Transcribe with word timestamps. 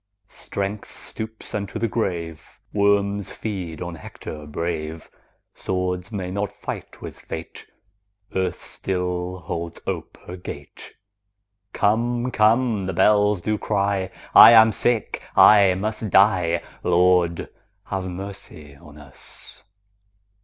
Strength 0.29 0.97
stoops 0.97 1.53
unto 1.53 1.77
the 1.77 1.87
grave, 1.87 2.59
Worms 2.73 3.31
feed 3.31 3.83
on 3.83 3.93
Hector 3.93 4.47
brave; 4.47 5.11
Swords 5.53 6.11
may 6.11 6.31
not 6.31 6.51
fight 6.51 7.03
with 7.03 7.19
fate; 7.19 7.67
Earth 8.33 8.63
still 8.65 9.37
holds 9.41 9.79
ope 9.85 10.17
her 10.25 10.37
gate; 10.37 10.95
25 11.73 11.73
Come, 11.73 12.31
come! 12.31 12.85
the 12.87 12.93
bells 12.93 13.41
do 13.41 13.59
cry; 13.59 14.09
I 14.33 14.53
am 14.53 14.71
sick, 14.71 15.23
I 15.35 15.75
must 15.75 16.09
die— 16.09 16.63
Lord, 16.81 17.49
have 17.83 18.05
mercy 18.09 18.75
on 18.77 18.97
us! 18.97 19.61